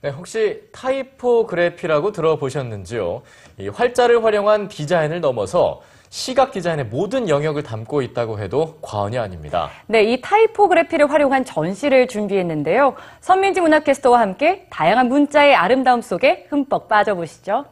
[0.00, 3.22] 네, 혹시 타이포그래피라고 들어보셨는지요?
[3.58, 9.68] 이 활자를 활용한 디자인을 넘어서 시각 디자인의 모든 영역을 담고 있다고 해도 과언이 아닙니다.
[9.88, 12.94] 네, 이 타이포그래피를 활용한 전시를 준비했는데요.
[13.20, 17.64] 선민지 문화캐스터와 함께 다양한 문자의 아름다움 속에 흠뻑 빠져보시죠.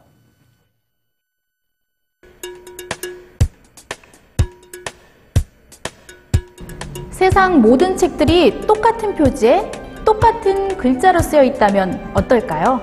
[7.09, 9.86] 세상 모든 책들이 똑같은 표지에
[10.19, 12.81] 똑같은 글자로 쓰여 있다면 어떨까요?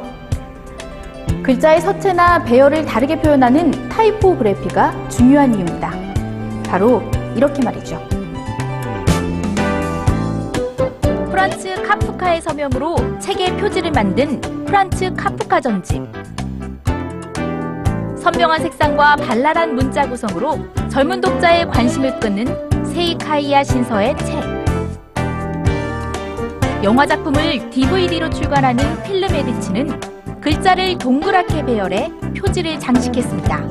[1.43, 5.90] 글자의 서체나 배열을 다르게 표현하는 타이포그래피가 중요한 이유입니다.
[6.68, 7.03] 바로
[7.35, 8.00] 이렇게 말이죠.
[11.31, 16.04] 프란츠 카프카의 서명으로 책의 표지를 만든 프란츠 카프카 전집.
[18.17, 22.46] 선명한 색상과 발랄한 문자 구성으로 젊은 독자의 관심을 끄는
[22.85, 24.64] 세이카이야 신서의 책.
[26.85, 33.65] 영화 작품을 DVD로 출간하는 필름 에디치는 글자를 동그랗게 배열해 표지를 장식했습니다.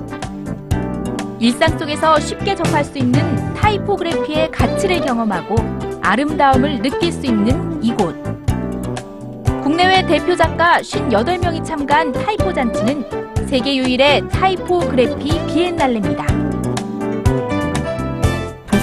[1.40, 5.56] 일상 속에서 쉽게 접할 수 있는 타이포그래피의 가치를 경험하고
[6.02, 8.16] 아름다움을 느낄 수 있는 이곳.
[9.62, 16.53] 국내외 대표 작가 58명이 참가한 타이포 잔치는 세계 유일의 타이포그래피 비엔날레입니다.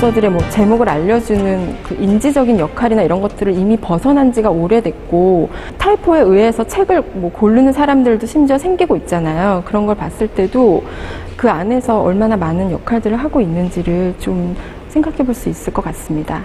[0.01, 6.67] 도서들의 뭐 제목을 알려주는 그 인지적인 역할이나 이런 것들을 이미 벗어난 지가 오래됐고 타이포에 의해서
[6.67, 9.62] 책을 뭐 고르는 사람들도 심지어 생기고 있잖아요.
[9.67, 10.84] 그런 걸 봤을 때도
[11.37, 14.56] 그 안에서 얼마나 많은 역할들을 하고 있는지를 좀
[14.89, 16.43] 생각해 볼 수 있을 것 같습니다.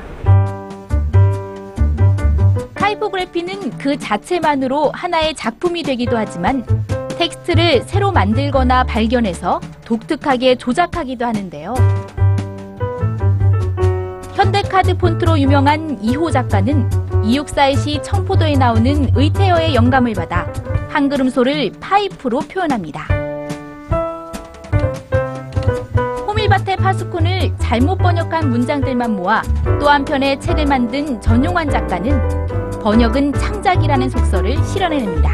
[2.74, 6.66] 타이포그래피는 그 자체만으로 하나의 작품이 되기도 하지만
[7.18, 11.74] 텍스트를 새로 만들거나 발견해서 독특하게 조작하기도 하는데요.
[14.36, 16.90] 현대카드 폰트로 유명한 이호 작가는
[17.24, 20.46] 이육사의 시 청포도에 나오는 의태어의 영감을 받아
[20.90, 23.08] 한글음소를 파이프로 표현합니다.
[26.28, 29.42] 호밀밭의 파수콘을 잘못 번역한 문장들만 모아
[29.80, 35.30] 또 한편의 책을 만든 전용환 작가는 번역은 창작이라는 속설을 실현해냅니다.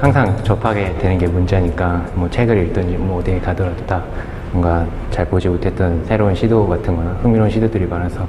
[0.00, 4.04] 항상 접하게 되는 게 문자니까 뭐 책을 읽든지 뭐 어디에 가더라도 다
[4.52, 8.26] 뭔가 잘 보지 못했던 새로운 시도 같은 거나 흥미로운 시도들이 많아서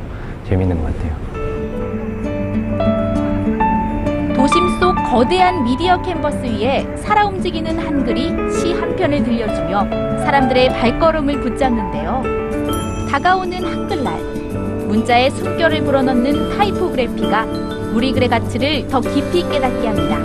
[0.48, 1.30] 재밌는 것 같아요.
[4.36, 11.42] 도심 속 거대한 미디어 캔버스 위에 살아 움직이는 한글이 시 한 편을 들려주며 사람들의 발걸음을
[11.42, 12.24] 붙잡는데요.
[13.10, 14.20] 다가오는 한글날,
[14.88, 17.46] 문자의 숨결을 불어넣는 타이포그래피가
[17.94, 20.18] 우리 글의 가치를 더 깊이 깨닫게 합니다.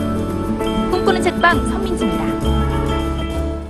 [0.91, 1.65] 꿈꾸는 책방